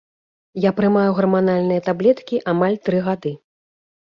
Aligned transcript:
Я 0.63 0.71
прымаю 0.79 1.11
гарманальныя 1.19 1.83
таблеткі 1.89 2.41
амаль 2.55 2.79
тры 2.89 3.05
гады. 3.11 3.37